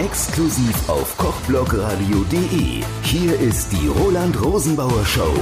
Exklusiv 0.00 0.88
auf 0.88 1.14
kochblogradio.de. 1.18 2.82
Hier 3.02 3.38
ist 3.38 3.70
die 3.70 3.86
Roland 3.86 4.40
Rosenbauer 4.42 5.04
Show. 5.04 5.34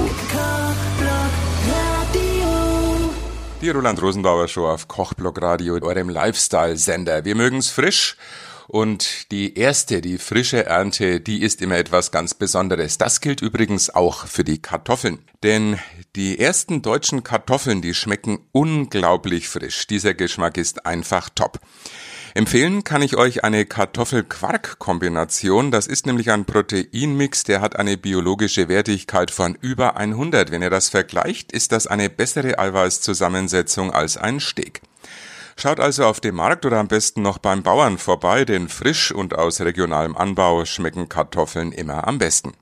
Die 3.61 3.69
Roland 3.69 4.01
Rosenbauer 4.01 4.49
Show 4.49 4.67
auf 4.67 4.89
Kochblock 4.89 5.41
Radio, 5.41 5.75
eurem 5.81 6.09
Lifestyle-Sender. 6.09 7.23
Wir 7.23 7.35
mögen's 7.35 7.69
frisch. 7.69 8.17
Und 8.67 9.31
die 9.31 9.57
erste, 9.57 10.01
die 10.01 10.17
frische 10.17 10.65
Ernte, 10.65 11.21
die 11.21 11.41
ist 11.41 11.61
immer 11.61 11.77
etwas 11.77 12.11
ganz 12.11 12.33
Besonderes. 12.33 12.97
Das 12.97 13.21
gilt 13.21 13.41
übrigens 13.41 13.89
auch 13.89 14.27
für 14.27 14.43
die 14.43 14.61
Kartoffeln. 14.61 15.19
Denn 15.41 15.79
die 16.17 16.37
ersten 16.37 16.81
deutschen 16.81 17.23
Kartoffeln, 17.23 17.81
die 17.81 17.93
schmecken 17.93 18.39
unglaublich 18.51 19.47
frisch. 19.47 19.87
Dieser 19.87 20.13
Geschmack 20.13 20.57
ist 20.57 20.85
einfach 20.85 21.29
top. 21.33 21.61
Empfehlen 22.35 22.83
kann 22.83 23.01
ich 23.01 23.17
euch 23.17 23.43
eine 23.43 23.65
Kartoffel-Quark-Kombination. 23.65 25.71
Das 25.71 25.87
ist 25.87 26.05
nämlich 26.05 26.31
ein 26.31 26.45
Proteinmix, 26.45 27.43
der 27.43 27.61
hat 27.61 27.75
eine 27.75 27.97
biologische 27.97 28.69
Wertigkeit 28.69 29.31
von 29.31 29.57
über 29.61 29.97
100. 29.97 30.51
Wenn 30.51 30.61
ihr 30.61 30.69
das 30.69 30.89
vergleicht, 30.89 31.51
ist 31.51 31.71
das 31.71 31.87
eine 31.87 32.09
bessere 32.09 32.59
Eiweißzusammensetzung 32.59 33.91
als 33.91 34.17
ein 34.17 34.39
Steak. 34.39 34.81
Schaut 35.57 35.79
also 35.79 36.05
auf 36.05 36.19
dem 36.19 36.35
Markt 36.35 36.65
oder 36.65 36.77
am 36.77 36.87
besten 36.87 37.21
noch 37.21 37.39
beim 37.39 37.63
Bauern 37.63 37.97
vorbei, 37.97 38.45
denn 38.45 38.69
frisch 38.69 39.11
und 39.11 39.33
aus 39.33 39.59
regionalem 39.59 40.15
Anbau 40.15 40.65
schmecken 40.65 41.09
Kartoffeln 41.09 41.71
immer 41.71 42.07
am 42.07 42.17
besten. 42.17 42.53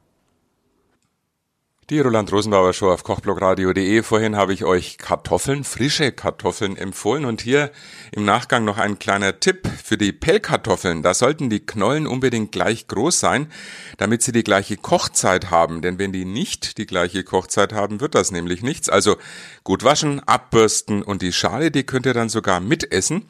Die 1.89 2.01
Roland 2.01 2.33
Rosenbauer 2.33 2.73
Show 2.73 2.91
auf 2.91 3.05
kochblogradio.de. 3.05 4.03
Vorhin 4.03 4.35
habe 4.35 4.51
ich 4.51 4.65
euch 4.65 4.97
Kartoffeln, 4.97 5.63
frische 5.63 6.11
Kartoffeln 6.11 6.75
empfohlen 6.75 7.23
und 7.23 7.39
hier 7.39 7.71
im 8.11 8.25
Nachgang 8.25 8.65
noch 8.65 8.77
ein 8.77 8.99
kleiner 8.99 9.39
Tipp 9.39 9.65
für 9.81 9.97
die 9.97 10.11
Pellkartoffeln. 10.11 11.01
Da 11.01 11.13
sollten 11.13 11.49
die 11.49 11.65
Knollen 11.65 12.05
unbedingt 12.05 12.51
gleich 12.51 12.87
groß 12.87 13.21
sein, 13.21 13.49
damit 13.95 14.21
sie 14.21 14.33
die 14.33 14.43
gleiche 14.43 14.75
Kochzeit 14.75 15.49
haben. 15.49 15.81
Denn 15.81 15.97
wenn 15.97 16.11
die 16.11 16.25
nicht 16.25 16.77
die 16.77 16.87
gleiche 16.87 17.23
Kochzeit 17.23 17.71
haben, 17.71 18.01
wird 18.01 18.15
das 18.15 18.31
nämlich 18.31 18.63
nichts. 18.63 18.89
Also 18.89 19.15
gut 19.63 19.85
waschen, 19.85 20.19
abbürsten 20.27 21.01
und 21.01 21.21
die 21.21 21.31
Schale, 21.31 21.71
die 21.71 21.85
könnt 21.85 22.05
ihr 22.05 22.13
dann 22.13 22.27
sogar 22.27 22.59
mitessen. 22.59 23.23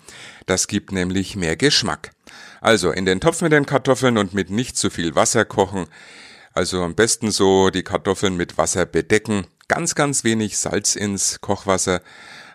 Das 0.48 0.66
gibt 0.68 0.92
nämlich 0.92 1.36
mehr 1.36 1.58
Geschmack. 1.58 2.10
Also 2.60 2.90
in 2.90 3.06
den 3.06 3.22
Topf 3.22 3.44
mit 3.44 3.52
den 3.52 3.68
Kartoffeln 3.68 4.18
und 4.18 4.34
mit 4.34 4.50
nicht 4.50 4.78
zu 4.78 4.90
viel 4.90 5.14
Wasser 5.14 5.46
kochen. 5.46 5.86
Also 6.58 6.82
am 6.82 6.96
besten 6.96 7.30
so 7.30 7.70
die 7.70 7.84
Kartoffeln 7.84 8.36
mit 8.36 8.58
Wasser 8.58 8.88
bedecken, 8.88 9.46
ganz, 9.68 9.94
ganz 9.94 10.24
wenig 10.24 10.58
Salz 10.58 10.96
ins 10.96 11.40
Kochwasser, 11.40 12.02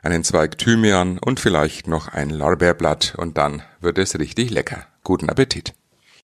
einen 0.02 0.24
Zweig 0.24 0.58
Thymian 0.58 1.20
und 1.20 1.38
vielleicht 1.38 1.86
noch 1.86 2.08
ein 2.08 2.30
Lorbeerblatt 2.30 3.14
und 3.16 3.38
dann 3.38 3.62
wird 3.80 3.98
es 3.98 4.18
richtig 4.18 4.50
lecker. 4.50 4.88
Guten 5.04 5.30
Appetit! 5.30 5.72